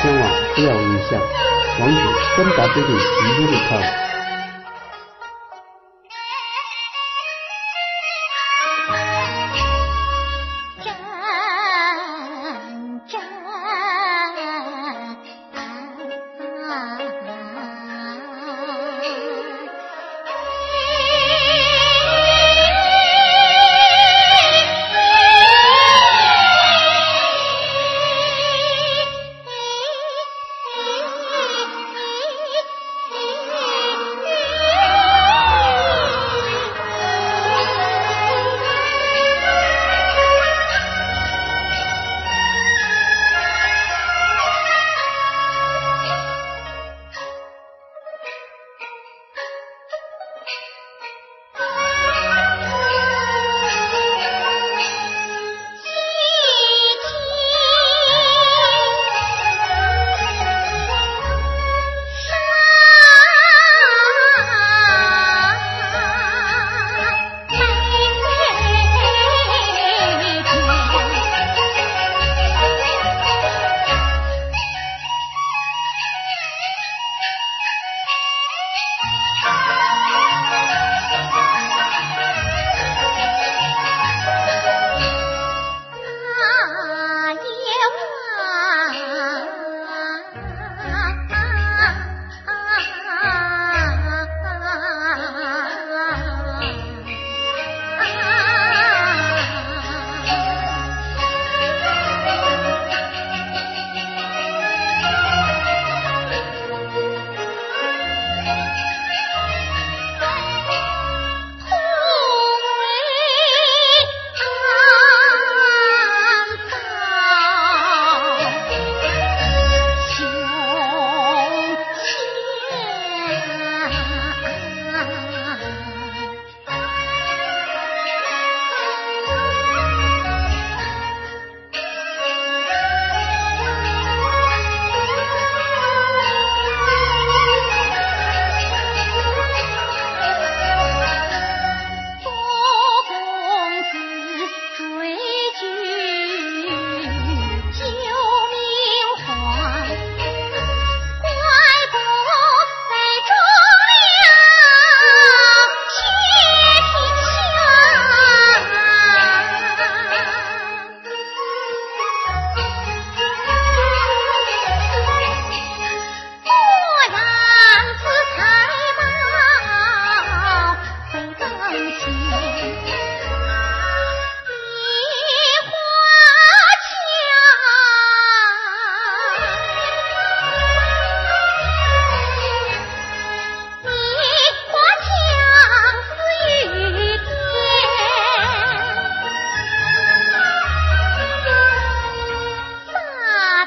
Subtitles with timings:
[0.00, 1.20] 千万不要影响，
[1.80, 1.96] 网址
[2.36, 4.07] 三 w 点一点 com。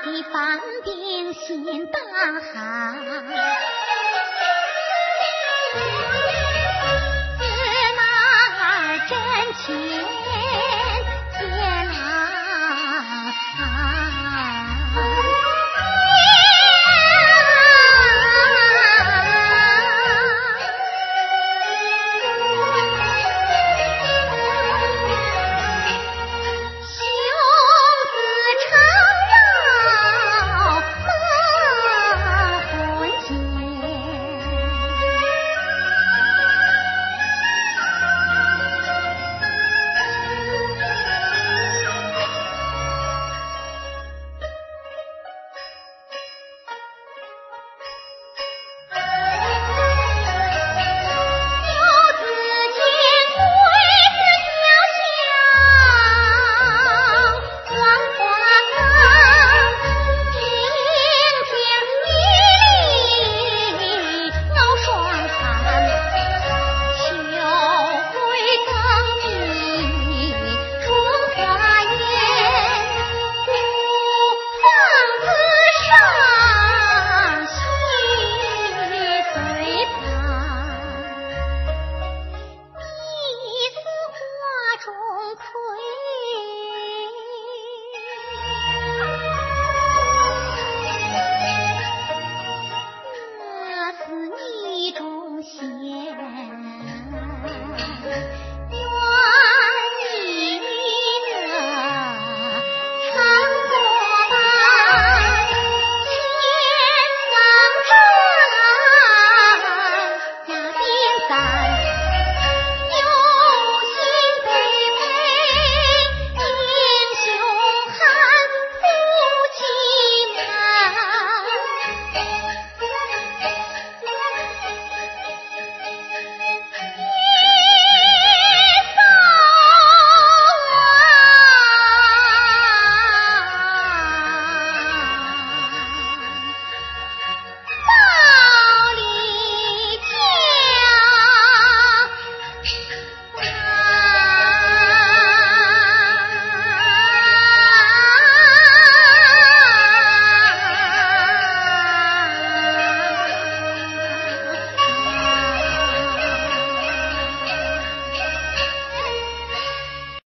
[0.03, 2.01] 的犯病心胆
[2.41, 2.95] 寒
[7.37, 7.43] 自
[7.95, 8.01] 那
[8.63, 10.20] 儿真情。